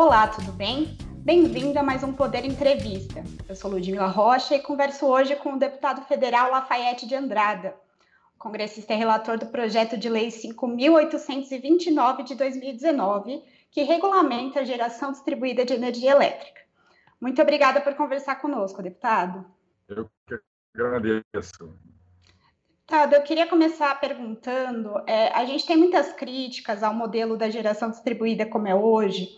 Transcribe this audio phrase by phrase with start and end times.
[0.00, 0.96] Olá, tudo bem?
[1.24, 3.20] Bem-vindo a mais um Poder Entrevista.
[3.48, 7.74] Eu sou Ludmila Rocha e converso hoje com o deputado federal Lafayette de Andrada,
[8.38, 15.64] congressista e relator do projeto de lei 5.829 de 2019, que regulamenta a geração distribuída
[15.64, 16.60] de energia elétrica.
[17.20, 19.44] Muito obrigada por conversar conosco, deputado.
[19.88, 20.38] Eu que
[20.76, 21.74] agradeço.
[22.86, 27.90] Deputado, eu queria começar perguntando: é, a gente tem muitas críticas ao modelo da geração
[27.90, 29.36] distribuída como é hoje,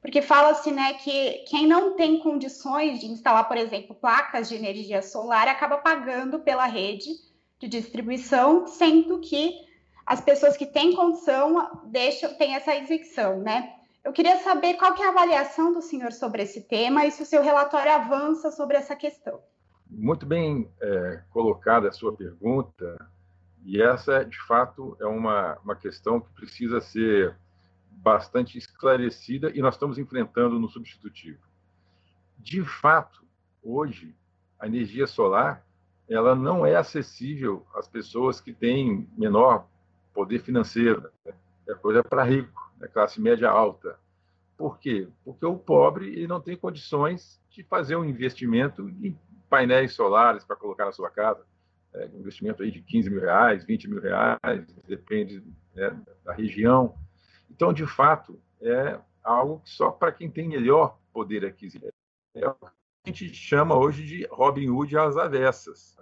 [0.00, 5.02] porque fala-se né, que quem não tem condições de instalar, por exemplo, placas de energia
[5.02, 7.10] solar acaba pagando pela rede
[7.58, 9.54] de distribuição, sendo que
[10.06, 13.74] as pessoas que têm condição deixam, têm essa isenção, né?
[14.02, 17.22] Eu queria saber qual que é a avaliação do senhor sobre esse tema e se
[17.22, 19.40] o seu relatório avança sobre essa questão.
[19.90, 22.96] Muito bem é, colocada a sua pergunta,
[23.62, 27.36] e essa, de fato, é uma, uma questão que precisa ser
[27.90, 31.38] bastante esclarecida e nós estamos enfrentando no substitutivo.
[32.38, 33.22] De fato,
[33.62, 34.16] hoje,
[34.58, 35.64] a energia solar
[36.08, 39.68] ela não é acessível às pessoas que têm menor
[40.12, 41.08] poder financeiro.
[41.68, 43.96] É coisa para rico, é classe média alta.
[44.56, 45.06] Por quê?
[45.24, 49.16] Porque o pobre ele não tem condições de fazer um investimento em
[49.48, 51.44] painéis solares para colocar na sua casa.
[51.92, 56.94] É, um investimento aí de 15 mil reais, 20 mil reais, depende né, da região.
[57.48, 61.92] Então, de fato, é algo que só para quem tem melhor poder aquisitivo.
[62.34, 62.56] É o
[63.02, 65.96] a gente chama hoje de Robin Hood às avessas.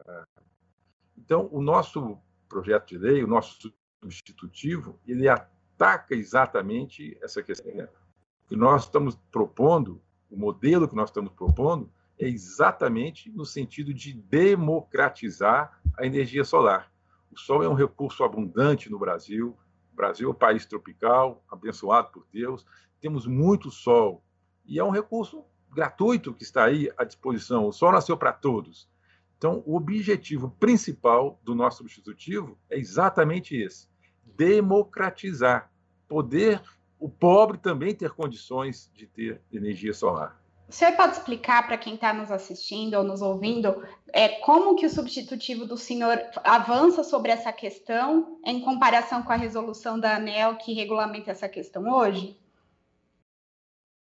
[1.17, 7.71] Então, o nosso projeto de lei, o nosso substitutivo, ele ataca exatamente essa questão.
[7.73, 13.95] O que nós estamos propondo, o modelo que nós estamos propondo, é exatamente no sentido
[13.95, 16.91] de democratizar a energia solar.
[17.31, 19.57] O sol é um recurso abundante no Brasil.
[19.99, 22.65] Brasil é um país tropical, abençoado por Deus.
[23.01, 24.23] Temos muito sol
[24.65, 27.67] e é um recurso gratuito que está aí à disposição.
[27.67, 28.89] O sol nasceu para todos.
[29.37, 33.89] Então, o objetivo principal do nosso substitutivo é exatamente esse:
[34.25, 35.71] democratizar,
[36.07, 36.63] poder
[36.99, 40.41] o pobre também ter condições de ter energia solar.
[40.69, 44.85] O senhor pode explicar para quem está nos assistindo ou nos ouvindo é, como que
[44.85, 50.59] o substitutivo do senhor avança sobre essa questão em comparação com a resolução da ANEL
[50.59, 52.39] que regulamenta essa questão hoje?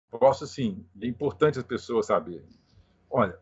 [0.09, 0.84] Posso sim.
[1.00, 2.50] É importante as pessoas saberem.
[3.12, 3.38] Olha,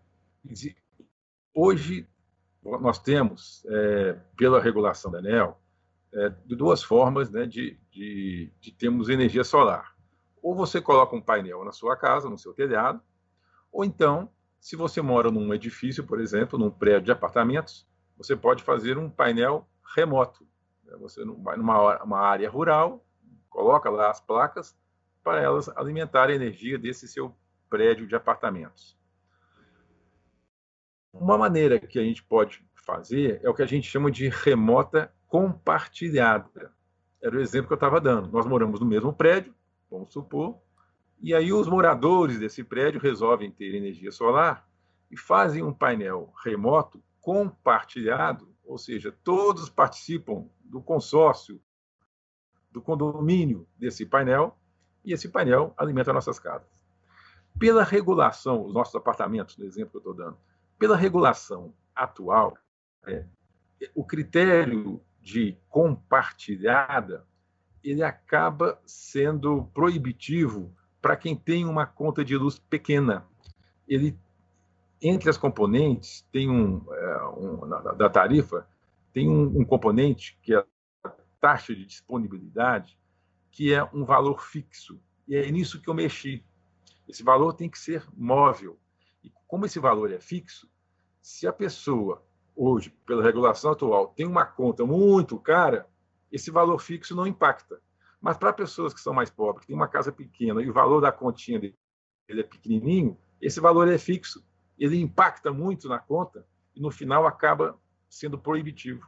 [1.53, 2.05] hoje
[2.61, 5.57] nós temos, é, pela regulação da ANEL,
[6.13, 9.95] é, duas formas né, de, de, de termos energia solar.
[10.41, 13.01] Ou você coloca um painel na sua casa, no seu telhado,
[13.73, 14.29] ou então,
[14.59, 19.09] se você mora num edifício, por exemplo, num prédio de apartamentos, você pode fazer um
[19.09, 20.47] painel remoto.
[20.99, 23.03] Você vai numa uma área rural,
[23.49, 24.77] coloca lá as placas
[25.23, 27.35] para elas alimentarem a energia desse seu
[27.67, 28.95] prédio de apartamentos.
[31.11, 35.11] Uma maneira que a gente pode fazer é o que a gente chama de remota
[35.27, 36.71] compartilhada.
[37.19, 38.31] Era o exemplo que eu estava dando.
[38.31, 39.53] Nós moramos no mesmo prédio,
[39.89, 40.61] vamos supor,
[41.23, 44.67] e aí os moradores desse prédio resolvem ter energia solar
[45.09, 51.61] e fazem um painel remoto compartilhado, ou seja, todos participam do consórcio,
[52.69, 54.57] do condomínio desse painel,
[55.05, 56.67] e esse painel alimenta nossas casas.
[57.57, 60.37] Pela regulação, os nossos apartamentos, no exemplo que eu estou dando,
[60.77, 62.57] pela regulação atual,
[63.07, 63.25] é,
[63.95, 67.25] o critério de compartilhada
[67.81, 70.73] ele acaba sendo proibitivo
[71.03, 73.27] para quem tem uma conta de luz pequena.
[73.85, 74.17] Ele
[75.01, 78.65] entre as componentes tem um, é, um da tarifa
[79.11, 80.65] tem um, um componente que é
[81.03, 82.97] a taxa de disponibilidade
[83.51, 84.97] que é um valor fixo.
[85.27, 86.41] E é nisso que eu mexi.
[87.07, 88.79] Esse valor tem que ser móvel.
[89.21, 90.69] E como esse valor é fixo,
[91.21, 92.23] se a pessoa,
[92.55, 95.85] hoje, pela regulação atual, tem uma conta muito cara,
[96.31, 97.81] esse valor fixo não impacta.
[98.23, 101.01] Mas para pessoas que são mais pobres, que têm uma casa pequena e o valor
[101.01, 101.75] da continha dele
[102.29, 104.41] é pequenininho, esse valor é fixo.
[104.79, 107.77] Ele impacta muito na conta e, no final, acaba
[108.09, 109.05] sendo proibitivo.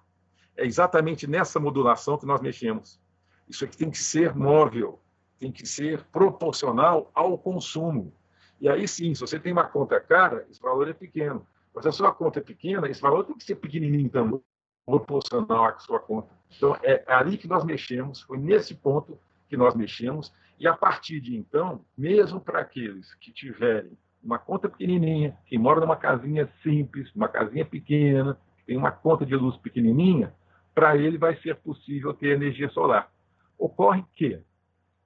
[0.57, 3.00] É exatamente nessa modulação que nós mexemos.
[3.47, 5.00] Isso aqui tem que ser móvel,
[5.39, 8.13] tem que ser proporcional ao consumo.
[8.59, 11.47] E aí sim, se você tem uma conta cara, esse valor é pequeno.
[11.73, 14.41] Mas se a sua conta é pequena, esse valor tem que ser pequenininho também,
[14.85, 16.35] proporcional à sua conta.
[16.57, 19.19] Então, é ali que nós mexemos, foi nesse ponto
[19.49, 23.91] que nós mexemos, e a partir de então, mesmo para aqueles que tiverem
[24.23, 29.35] uma conta pequenininha, que moram numa casinha simples, uma casinha pequena, tem uma conta de
[29.35, 30.33] luz pequenininha,
[30.73, 33.11] para ele vai ser possível ter energia solar.
[33.57, 34.39] Ocorre que,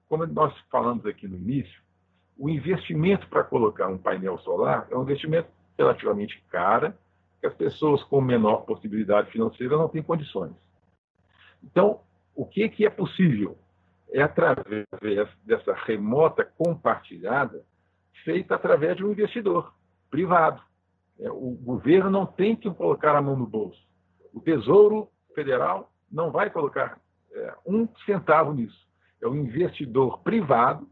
[0.08, 1.80] como nós falamos aqui no início,
[2.38, 6.94] o investimento para colocar um painel solar é um investimento relativamente caro,
[7.40, 10.52] que as pessoas com menor possibilidade financeira não têm condições.
[11.62, 12.00] Então,
[12.34, 13.58] o que, que é possível?
[14.12, 14.86] É através
[15.44, 17.64] dessa remota compartilhada,
[18.24, 19.72] feita através de um investidor
[20.10, 20.60] privado.
[21.18, 23.80] É, o governo não tem que colocar a mão no bolso.
[24.32, 26.98] O Tesouro Federal não vai colocar
[27.32, 28.88] é, um centavo nisso.
[29.22, 30.88] É o investidor privado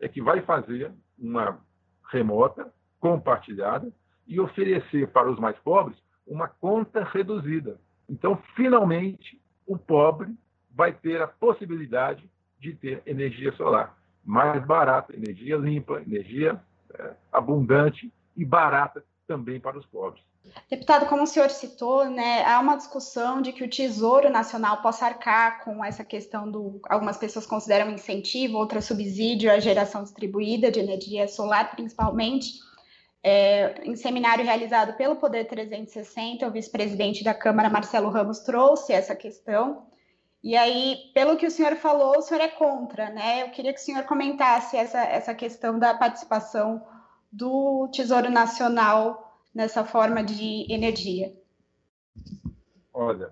[0.00, 1.60] é que vai fazer uma
[2.10, 3.92] remota compartilhada
[4.26, 7.80] e oferecer para os mais pobres uma conta reduzida.
[8.08, 10.34] Então, finalmente, o pobre
[10.70, 12.28] vai ter a possibilidade
[12.58, 16.60] de ter energia solar mais barata, energia limpa, energia
[16.94, 20.22] é, abundante e barata também para os pobres.
[20.68, 25.06] Deputado, como o senhor citou, né, há uma discussão de que o Tesouro Nacional possa
[25.06, 26.80] arcar com essa questão do.
[26.88, 32.54] Algumas pessoas consideram incentivo, outras subsídio à geração distribuída de energia solar, principalmente.
[33.24, 39.14] É, em seminário realizado pelo Poder 360, o vice-presidente da Câmara, Marcelo Ramos, trouxe essa
[39.14, 39.86] questão.
[40.42, 43.42] E aí, pelo que o senhor falou, o senhor é contra, né?
[43.42, 46.84] Eu queria que o senhor comentasse essa, essa questão da participação
[47.30, 51.32] do Tesouro Nacional nessa forma de energia.
[52.92, 53.30] Olha,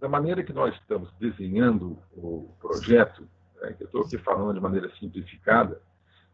[0.00, 3.28] da maneira que nós estamos desenhando o projeto,
[3.62, 5.80] é, que eu estou aqui falando de maneira simplificada,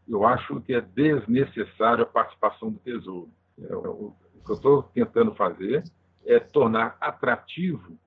[0.07, 3.29] eu acho que é desnecessária a participação do Tesouro.
[3.59, 4.13] É, o
[4.45, 5.83] que eu estou tentando fazer
[6.25, 7.97] é tornar atrativo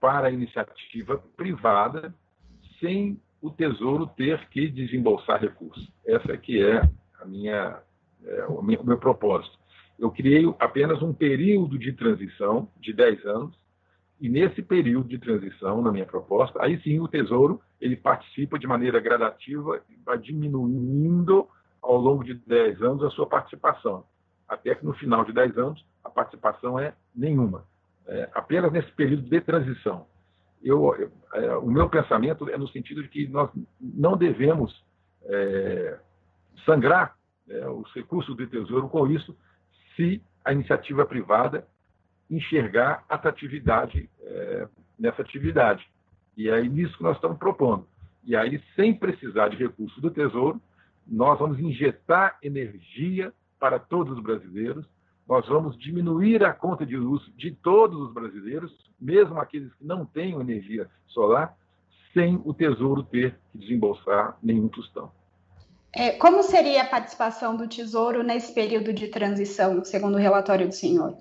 [0.00, 2.14] para a iniciativa privada
[2.80, 5.90] sem o Tesouro ter que desembolsar recursos.
[6.06, 6.82] Essa que é
[7.20, 7.80] a minha,
[8.24, 9.58] é, o meu propósito.
[9.98, 13.61] Eu criei apenas um período de transição de 10 anos,
[14.22, 18.68] e nesse período de transição, na minha proposta, aí sim o Tesouro ele participa de
[18.68, 21.48] maneira gradativa, vai diminuindo
[21.82, 24.04] ao longo de 10 anos a sua participação,
[24.48, 27.64] até que no final de 10 anos a participação é nenhuma
[28.06, 30.06] é, apenas nesse período de transição.
[30.62, 34.84] Eu, é, o meu pensamento é no sentido de que nós não devemos
[35.24, 35.98] é,
[36.64, 37.16] sangrar
[37.48, 39.36] é, os recursos do Tesouro com isso,
[39.96, 41.66] se a iniciativa privada
[42.32, 44.68] enxergar atratividade é,
[44.98, 45.86] nessa atividade.
[46.36, 47.86] E é nisso que nós estamos propondo.
[48.24, 50.60] E aí, sem precisar de recursos do Tesouro,
[51.06, 54.86] nós vamos injetar energia para todos os brasileiros,
[55.28, 60.04] nós vamos diminuir a conta de luz de todos os brasileiros, mesmo aqueles que não
[60.04, 61.56] têm energia solar,
[62.14, 65.10] sem o Tesouro ter que desembolsar nenhum tostão.
[65.94, 70.74] É, como seria a participação do Tesouro nesse período de transição, segundo o relatório do
[70.74, 71.16] senhor?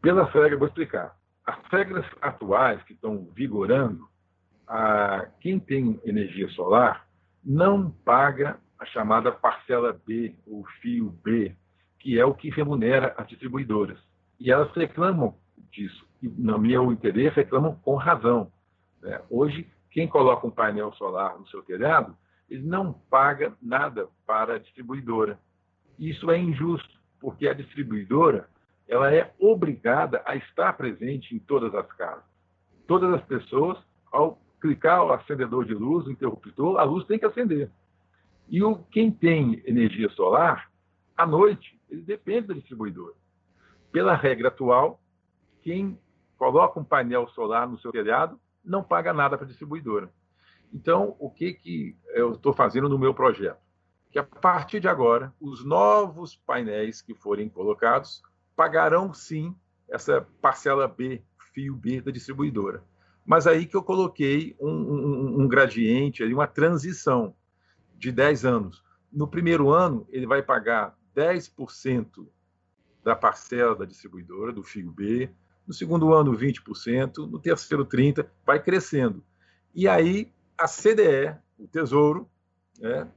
[0.00, 1.14] Pelas regras, vou explicar.
[1.46, 4.08] As regras atuais que estão vigorando,
[4.66, 7.06] a, quem tem energia solar
[7.44, 11.54] não paga a chamada parcela B, ou fio B,
[11.98, 13.98] que é o que remunera as distribuidoras.
[14.38, 15.34] E elas reclamam
[15.70, 16.06] disso.
[16.22, 18.50] E, no meu interesse, reclamam com razão.
[19.02, 19.20] Né?
[19.28, 22.16] Hoje, quem coloca um painel solar no seu telhado,
[22.48, 25.38] ele não paga nada para a distribuidora.
[25.98, 28.48] Isso é injusto, porque a distribuidora
[28.90, 32.24] ela é obrigada a estar presente em todas as casas.
[32.88, 33.78] Todas as pessoas,
[34.10, 37.70] ao clicar o acendedor de luz, o interruptor, a luz tem que acender.
[38.48, 40.72] E o, quem tem energia solar,
[41.16, 43.14] à noite, ele depende da distribuidora.
[43.92, 45.00] Pela regra atual,
[45.62, 45.96] quem
[46.36, 50.12] coloca um painel solar no seu telhado não paga nada para a distribuidora.
[50.74, 53.60] Então, o que, que eu estou fazendo no meu projeto?
[54.10, 58.20] Que a partir de agora, os novos painéis que forem colocados
[58.60, 59.56] pagarão sim
[59.88, 61.22] essa parcela B,
[61.54, 62.84] fio B da distribuidora.
[63.24, 67.34] Mas aí que eu coloquei um, um, um gradiente, uma transição
[67.96, 68.84] de 10 anos.
[69.10, 72.28] No primeiro ano, ele vai pagar 10%
[73.02, 75.30] da parcela da distribuidora, do fio B,
[75.66, 79.24] no segundo ano 20%, no terceiro 30%, vai crescendo.
[79.74, 82.28] E aí a CDE, o Tesouro,
[82.78, 83.08] né,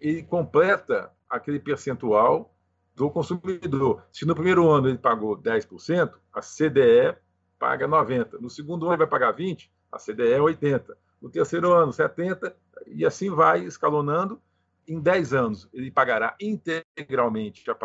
[0.00, 2.52] ele completa aquele percentual
[2.94, 4.04] do consumidor.
[4.12, 7.16] Se no primeiro ano ele pagou 10%, a CDE
[7.58, 8.40] paga 90%.
[8.40, 10.94] No segundo ano ele vai pagar 20%, a CDE 80%.
[11.20, 12.52] No terceiro ano, 70%,
[12.86, 14.40] e assim vai escalonando
[14.86, 17.76] em 10 anos, ele pagará integralmente a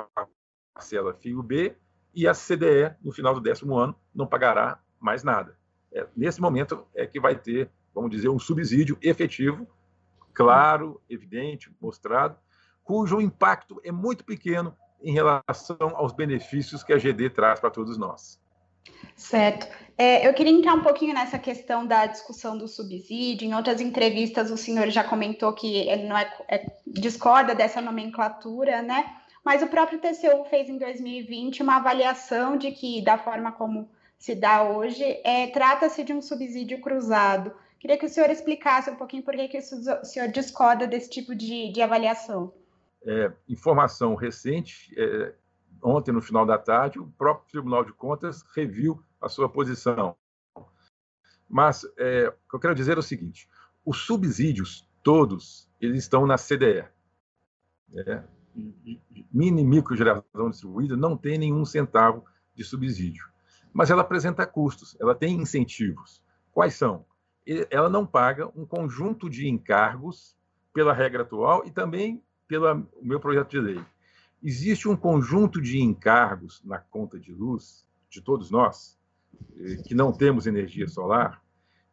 [0.75, 1.75] parcela FIO B
[2.13, 5.55] e a CDE, no final do décimo ano, não pagará mais nada.
[5.91, 9.67] É, nesse momento é que vai ter, vamos dizer, um subsídio efetivo,
[10.33, 12.35] claro, evidente, mostrado,
[12.83, 17.97] cujo impacto é muito pequeno em relação aos benefícios que a GD traz para todos
[17.97, 18.39] nós.
[19.15, 19.67] Certo.
[19.97, 23.47] É, eu queria entrar um pouquinho nessa questão da discussão do subsídio.
[23.47, 28.81] Em outras entrevistas, o senhor já comentou que ele não é, é, discorda dessa nomenclatura,
[28.81, 29.15] né?
[29.43, 34.35] Mas o próprio TCU fez em 2020 uma avaliação de que, da forma como se
[34.35, 37.53] dá hoje, é, trata-se de um subsídio cruzado.
[37.79, 41.33] Queria que o senhor explicasse um pouquinho por que, que o senhor discorda desse tipo
[41.33, 42.51] de, de avaliação.
[43.09, 45.33] É, informação recente, é,
[45.81, 50.13] ontem, no final da tarde, o próprio Tribunal de Contas reviu a sua posição.
[51.47, 53.49] Mas é, o que eu quero dizer é o seguinte:
[53.85, 56.85] os subsídios todos eles estão na CDE.
[57.87, 58.27] Né?
[59.31, 63.25] Mini micro geração distribuída não tem nenhum centavo de subsídio,
[63.71, 66.21] mas ela apresenta custos, ela tem incentivos.
[66.51, 67.05] Quais são?
[67.69, 70.35] Ela não paga um conjunto de encargos
[70.73, 73.85] pela regra atual e também pelo meu projeto de lei.
[74.41, 78.97] Existe um conjunto de encargos na conta de luz de todos nós
[79.59, 81.43] eh, que não temos energia solar,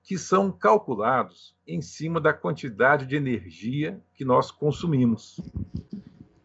[0.03, 5.41] que são calculados em cima da quantidade de energia que nós consumimos.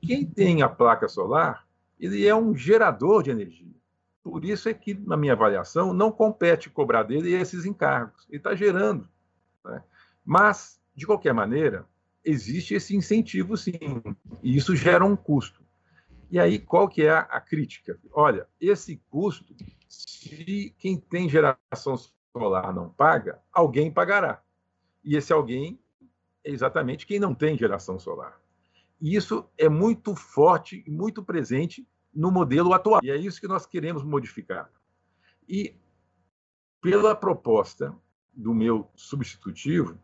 [0.02, 1.68] Quem tem a placa solar,
[2.00, 3.68] ele é um gerador de energia.
[4.24, 8.26] Por isso é que, na minha avaliação, não compete cobrar dele esses encargos.
[8.30, 9.08] Ele está gerando.
[9.66, 9.84] Né?
[10.24, 11.86] Mas, de qualquer maneira,
[12.24, 13.74] existe esse incentivo, sim.
[14.44, 15.64] E isso gera um custo.
[16.32, 18.00] E aí, qual que é a crítica?
[18.12, 19.56] Olha, esse custo
[19.88, 21.96] se quem tem geração
[22.32, 24.44] solar não paga, alguém pagará.
[25.04, 25.80] E esse alguém
[26.44, 28.40] é exatamente quem não tem geração solar.
[29.02, 33.02] E isso é muito forte e muito presente no modelo atual.
[33.04, 34.70] E é isso que nós queremos modificar.
[35.48, 35.76] E
[36.82, 37.96] pela proposta
[38.34, 39.98] do meu substitutivo,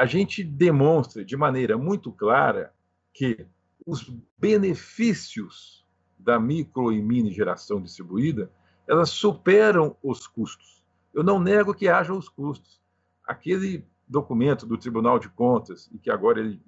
[0.00, 2.72] a gente demonstra de maneira muito clara
[3.12, 3.46] que
[3.86, 5.86] os benefícios
[6.18, 8.50] da micro e mini geração distribuída
[8.88, 10.82] elas superam os custos.
[11.12, 12.80] Eu não nego que haja os custos.
[13.26, 16.58] Aquele documento do Tribunal de Contas, e que agora ele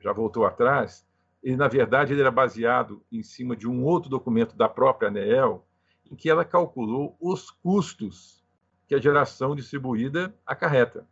[0.00, 1.06] já voltou atrás,
[1.44, 5.64] ele, na verdade, ele era baseado em cima de um outro documento da própria ANEEL,
[6.10, 8.42] em que ela calculou os custos
[8.88, 11.06] que a geração distribuída acarreta.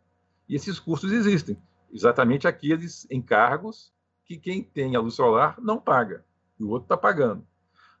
[0.49, 1.57] E esses custos existem,
[1.91, 3.93] exatamente aqueles encargos
[4.25, 6.23] que quem tem a luz solar não paga,
[6.59, 7.45] e o outro está pagando.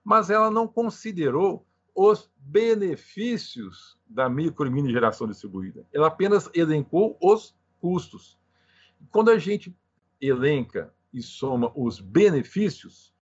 [0.03, 1.65] Mas ela não considerou
[1.95, 5.85] os benefícios da micro e mini geração distribuída.
[5.91, 8.37] Ela apenas elencou os custos.
[9.11, 9.75] Quando a gente
[10.21, 13.13] elenca e soma os benefícios,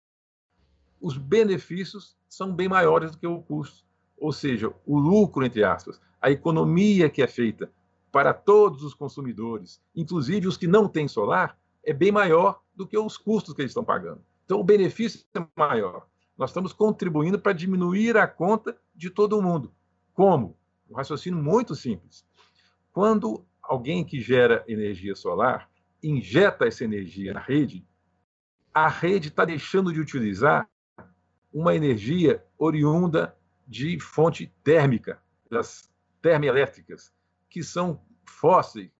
[1.00, 3.86] os benefícios são bem maiores do que o custo.
[4.18, 7.70] Ou seja, o lucro, entre aspas, a economia que é feita
[8.16, 12.96] para todos os consumidores, inclusive os que não têm solar, é bem maior do que
[12.96, 14.24] os custos que eles estão pagando.
[14.42, 16.06] Então, o benefício é maior.
[16.34, 19.70] Nós estamos contribuindo para diminuir a conta de todo mundo.
[20.14, 20.56] Como?
[20.88, 22.26] Um raciocínio muito simples.
[22.90, 25.68] Quando alguém que gera energia solar
[26.02, 27.86] injeta essa energia na rede,
[28.72, 30.66] a rede está deixando de utilizar
[31.52, 33.36] uma energia oriunda
[33.68, 35.20] de fonte térmica,
[35.50, 35.90] das
[36.22, 37.12] termoelétricas,
[37.56, 38.90] que são fósseis,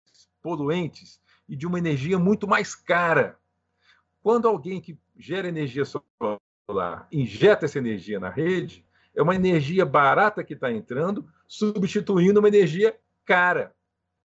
[0.43, 3.39] poluentes e de uma energia muito mais cara.
[4.23, 6.39] Quando alguém que gera energia solar
[7.13, 12.99] injeta essa energia na rede, é uma energia barata que está entrando, substituindo uma energia
[13.25, 13.75] cara.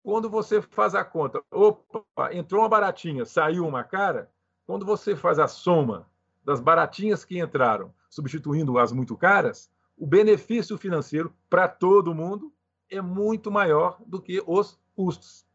[0.04, 4.30] Quando você faz a conta, opa, entrou uma baratinha, saiu uma cara,
[4.66, 6.08] quando você faz a soma
[6.44, 12.54] das baratinhas que entraram, substituindo as muito caras, o benefício financeiro para todo mundo
[12.90, 15.46] é muito maior do que os custos.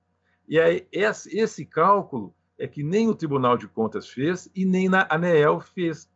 [0.47, 5.06] E aí, esse cálculo é que nem o Tribunal de Contas fez e nem a
[5.11, 6.11] ANEEL fez.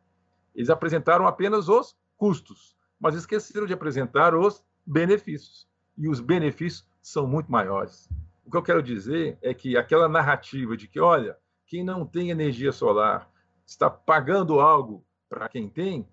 [0.55, 5.67] Eles apresentaram apenas os custos, mas esqueceram de apresentar os benefícios.
[5.97, 8.09] E os benefícios são muito maiores.
[8.45, 12.31] O que eu quero dizer é que aquela narrativa de que, olha, quem não tem
[12.31, 13.31] energia solar
[13.67, 16.07] está pagando algo para quem tem,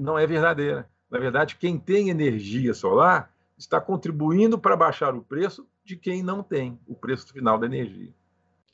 [0.00, 0.88] não é verdadeira.
[1.10, 6.42] Na verdade, quem tem energia solar está contribuindo para baixar o preço de quem não
[6.42, 8.12] tem o preço final da energia.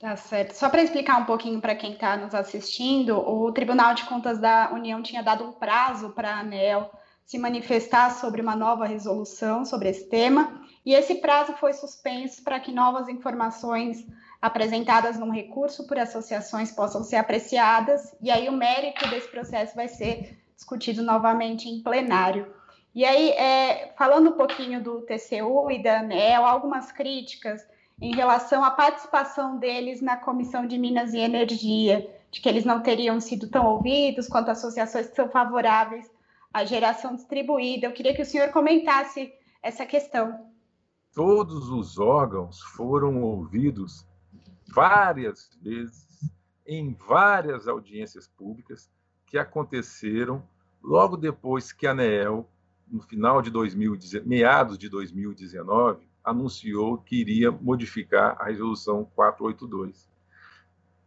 [0.00, 0.54] Tá certo.
[0.54, 4.73] Só para explicar um pouquinho para quem está nos assistindo, o Tribunal de Contas da
[4.73, 6.90] União tinha dado um prazo para a ANEL
[7.25, 12.59] se manifestar sobre uma nova resolução sobre esse tema, e esse prazo foi suspenso para
[12.59, 14.04] que novas informações
[14.40, 19.87] apresentadas num recurso por associações possam ser apreciadas, e aí o mérito desse processo vai
[19.87, 22.52] ser discutido novamente em plenário.
[22.95, 27.67] E aí, é, falando um pouquinho do TCU e da ANEL, algumas críticas
[28.01, 32.83] em relação à participação deles na Comissão de Minas e Energia, de que eles não
[32.83, 36.11] teriam sido tão ouvidos quanto associações que são favoráveis
[36.53, 37.87] à geração distribuída.
[37.87, 39.33] Eu queria que o senhor comentasse
[39.63, 40.47] essa questão.
[41.15, 44.07] Todos os órgãos foram ouvidos
[44.69, 46.31] várias vezes
[46.67, 48.91] em várias audiências públicas
[49.27, 50.43] que aconteceram
[50.83, 52.49] logo depois que a ANEEL,
[52.93, 60.09] no final de 2019, meados de 2019, anunciou que iria modificar a resolução 482.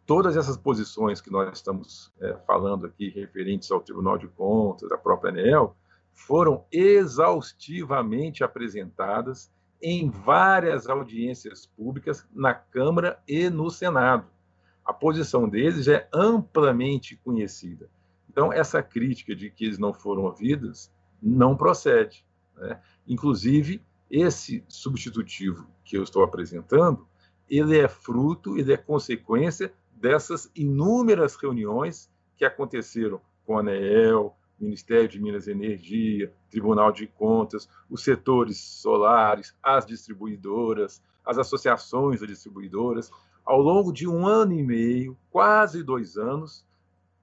[0.06, 4.98] Todas essas posições que nós estamos é, falando aqui, referentes ao Tribunal de Contas, da
[4.98, 5.76] própria ANEEL,
[6.12, 9.52] foram exaustivamente apresentadas
[9.82, 14.26] em várias audiências públicas na Câmara e no Senado.
[14.84, 17.90] A posição deles é amplamente conhecida.
[18.30, 22.26] Então, essa crítica de que eles não foram ouvidos não procede.
[22.56, 22.80] Né?
[23.08, 27.08] Inclusive, esse substitutivo que eu estou apresentando,
[27.50, 35.08] ele é fruto, ele é consequência dessas inúmeras reuniões que aconteceram com a ANEEL, Ministério
[35.08, 42.28] de Minas e Energia, Tribunal de Contas, os setores solares, as distribuidoras, as associações de
[42.28, 43.12] distribuidoras,
[43.46, 46.65] ao longo de um ano e meio, quase dois anos,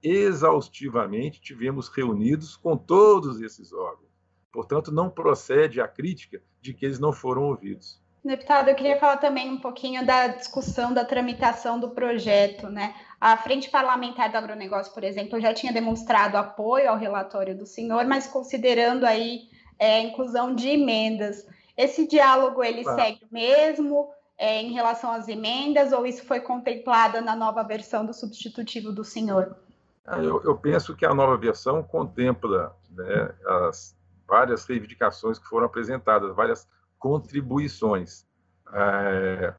[0.03, 4.11] exaustivamente tivemos reunidos com todos esses órgãos.
[4.51, 8.03] Portanto, não procede a crítica de que eles não foram ouvidos.
[8.23, 12.95] Deputado, eu queria falar também um pouquinho da discussão da tramitação do projeto, né?
[13.19, 18.05] A Frente Parlamentar do Agronegócio, por exemplo, já tinha demonstrado apoio ao relatório do senhor,
[18.05, 21.45] mas considerando aí é, a inclusão de emendas.
[21.75, 22.95] Esse diálogo ele ah.
[22.95, 28.13] segue mesmo é, em relação às emendas ou isso foi contemplado na nova versão do
[28.13, 29.57] substitutivo do senhor?
[30.05, 33.95] Ah, eu, eu penso que a nova versão contempla né, as
[34.27, 36.67] várias reivindicações que foram apresentadas, várias
[36.99, 38.25] contribuições.
[38.73, 39.53] É,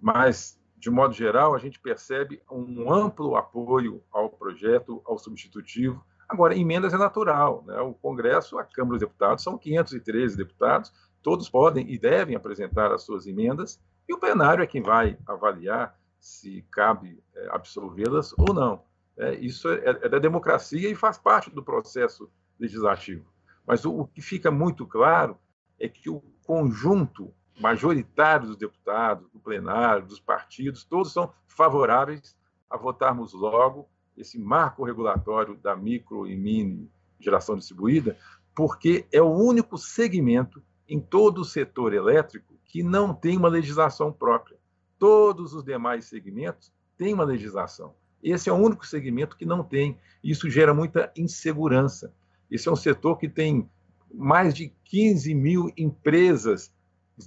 [0.00, 6.04] mas, de modo geral, a gente percebe um amplo apoio ao projeto, ao substitutivo.
[6.28, 7.64] Agora, emendas é natural.
[7.66, 7.80] Né?
[7.80, 10.92] O Congresso, a Câmara dos Deputados, são 513 deputados,
[11.22, 15.98] todos podem e devem apresentar as suas emendas, e o plenário é quem vai avaliar
[16.20, 18.89] se cabe é, absolvê-las ou não.
[19.20, 23.26] É, isso é, é, da democracia e faz parte do processo legislativo.
[23.66, 25.36] Mas o, o que fica muito claro
[25.78, 27.30] é que o conjunto
[27.60, 32.34] majoritário dos deputados, do plenário, dos partidos, todos são favoráveis
[32.70, 38.16] a votarmos logo esse marco regulatório da micro e mini geração distribuída,
[38.54, 44.10] porque é o único segmento em todo o setor elétrico que não tem uma legislação
[44.10, 44.56] própria.
[44.98, 47.94] Todos os demais segmentos têm uma legislação.
[48.22, 49.98] Esse é o único segmento que não tem.
[50.22, 52.12] Isso gera muita insegurança.
[52.50, 53.68] Esse é um setor que tem
[54.12, 56.72] mais de 15 mil empresas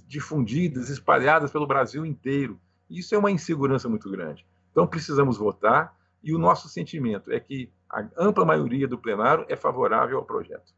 [0.06, 2.60] difundidas, espalhadas pelo Brasil inteiro.
[2.90, 4.46] Isso é uma insegurança muito grande.
[4.70, 9.56] Então, precisamos votar e o nosso sentimento é que a ampla maioria do plenário é
[9.56, 10.74] favorável ao projeto.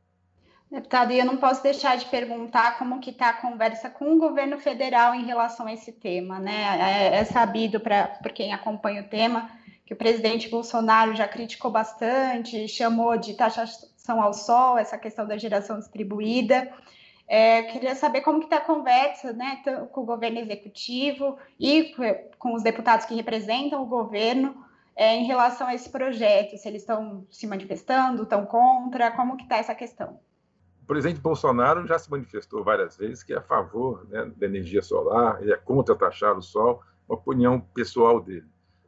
[0.71, 4.19] Deputado, e eu não posso deixar de perguntar como que está a conversa com o
[4.19, 6.79] governo federal em relação a esse tema, né?
[6.81, 9.49] É, é sabido para quem acompanha o tema
[9.87, 15.39] que o presidente Bolsonaro já criticou bastante, chamou de taxação ao sol, essa questão da
[15.39, 16.69] geração distribuída.
[17.29, 21.95] É, queria saber como que está a conversa né, com o governo executivo e
[22.37, 24.57] com os deputados que representam o governo
[24.97, 29.45] é, em relação a esse projeto, se eles estão se manifestando, estão contra, como que
[29.45, 30.19] está essa questão?
[30.83, 34.83] O presidente Bolsonaro já se manifestou várias vezes que é a favor né, da energia
[34.83, 38.47] solar, ele é contra taxar o sol, uma opinião pessoal dele.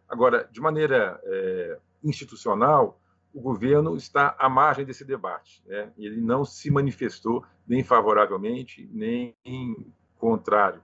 [0.09, 3.01] Agora, de maneira é, institucional,
[3.33, 5.63] o governo está à margem desse debate.
[5.67, 5.93] Né?
[5.99, 10.83] Ele não se manifestou nem favoravelmente, nem em contrário.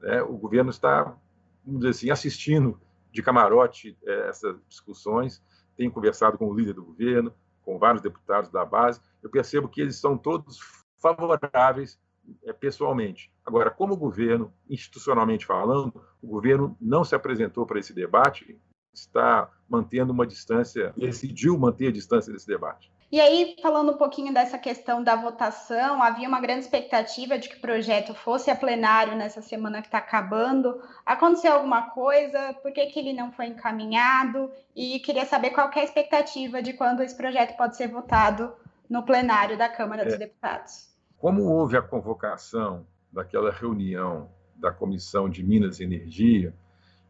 [0.00, 0.22] Né?
[0.22, 1.16] O governo está,
[1.64, 2.78] vamos dizer assim, assistindo
[3.10, 5.42] de camarote é, essas discussões,
[5.76, 9.00] tem conversado com o líder do governo, com vários deputados da base.
[9.22, 10.60] Eu percebo que eles são todos
[10.98, 11.98] favoráveis
[12.44, 13.32] é, pessoalmente.
[13.44, 18.58] Agora, como governo, institucionalmente falando, o governo não se apresentou para esse debate,
[19.00, 22.90] está mantendo uma distância, decidiu manter a distância desse debate.
[23.10, 27.56] E aí, falando um pouquinho dessa questão da votação, havia uma grande expectativa de que
[27.56, 30.82] o projeto fosse a plenário nessa semana que está acabando.
[31.04, 32.52] Aconteceu alguma coisa?
[32.54, 34.50] Por que, que ele não foi encaminhado?
[34.74, 38.52] E queria saber qual é a expectativa de quando esse projeto pode ser votado
[38.90, 40.06] no plenário da Câmara é.
[40.06, 40.90] dos Deputados.
[41.16, 46.52] Como houve a convocação daquela reunião da Comissão de Minas e Energia,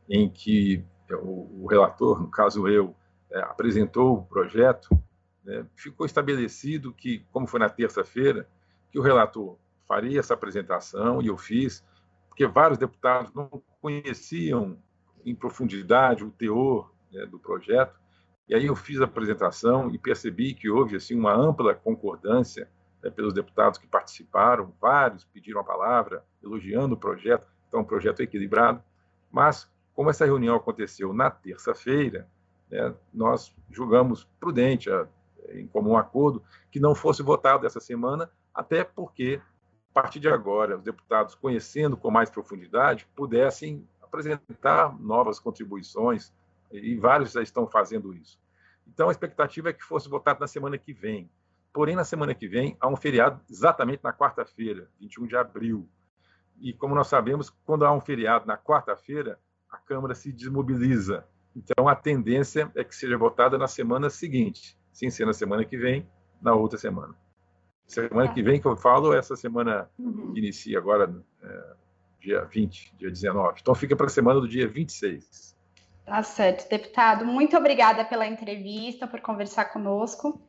[0.09, 2.94] em que o, o relator, no caso eu,
[3.30, 4.88] é, apresentou o projeto,
[5.44, 8.48] né, ficou estabelecido que, como foi na terça-feira,
[8.90, 11.84] que o relator faria essa apresentação, e eu fiz,
[12.28, 14.76] porque vários deputados não conheciam
[15.24, 17.98] em profundidade o teor né, do projeto,
[18.48, 22.68] e aí eu fiz a apresentação e percebi que houve assim uma ampla concordância
[23.02, 28.20] né, pelos deputados que participaram, vários pediram a palavra, elogiando o projeto, então um projeto
[28.20, 28.82] equilibrado,
[29.30, 32.28] mas como essa reunião aconteceu na terça-feira,
[32.70, 34.90] né, nós julgamos prudente,
[35.48, 39.40] em comum acordo, que não fosse votado essa semana, até porque,
[39.90, 46.30] a partir de agora, os deputados, conhecendo com mais profundidade, pudessem apresentar novas contribuições,
[46.70, 48.38] e vários já estão fazendo isso.
[48.87, 51.30] Então, a expectativa é que fosse votado na semana que vem.
[51.72, 55.88] Porém, na semana que vem, há um feriado exatamente na quarta-feira, 21 de abril.
[56.61, 59.38] E, como nós sabemos, quando há um feriado na quarta-feira,
[59.70, 61.26] a Câmara se desmobiliza.
[61.55, 65.76] Então, a tendência é que seja votada na semana seguinte, sem ser na semana que
[65.76, 66.07] vem,
[66.40, 67.14] na outra semana.
[67.87, 70.33] Semana que vem que eu falo, essa semana uhum.
[70.33, 71.72] que inicia agora, é,
[72.20, 73.61] dia 20, dia 19.
[73.61, 75.57] Então, fica para a semana do dia 26.
[76.05, 77.24] Tá certo, deputado.
[77.24, 80.40] Muito obrigada pela entrevista, por conversar conosco.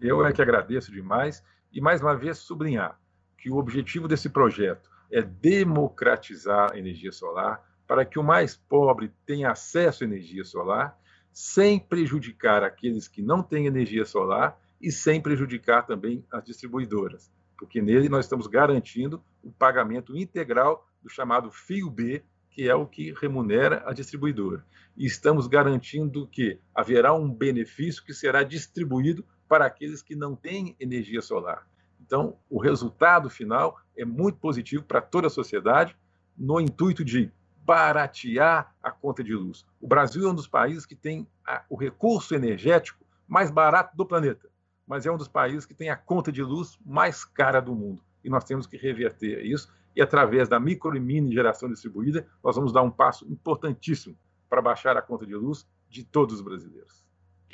[0.00, 2.98] Eu é que agradeço demais e, mais uma vez, sublinhar
[3.36, 9.10] que o objetivo desse projeto é democratizar a energia solar para que o mais pobre
[9.26, 10.96] tenha acesso à energia solar,
[11.32, 17.82] sem prejudicar aqueles que não têm energia solar e sem prejudicar também as distribuidoras, porque
[17.82, 22.22] nele nós estamos garantindo o pagamento integral do chamado fio B
[22.58, 24.64] que é o que remunera a distribuidora.
[24.96, 30.74] E estamos garantindo que haverá um benefício que será distribuído para aqueles que não têm
[30.80, 31.68] energia solar.
[32.00, 35.96] Então, o resultado final é muito positivo para toda a sociedade,
[36.36, 37.30] no intuito de
[37.68, 39.66] baratear a conta de luz.
[39.78, 44.06] O Brasil é um dos países que tem a, o recurso energético mais barato do
[44.06, 44.48] planeta,
[44.86, 48.02] mas é um dos países que tem a conta de luz mais cara do mundo.
[48.24, 52.56] E nós temos que reverter isso e através da micro e mini geração distribuída, nós
[52.56, 54.16] vamos dar um passo importantíssimo
[54.48, 57.04] para baixar a conta de luz de todos os brasileiros.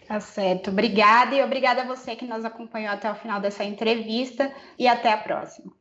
[0.06, 0.70] Tá certo.
[0.70, 5.12] Obrigada e obrigada a você que nos acompanhou até o final dessa entrevista e até
[5.12, 5.72] a próxima.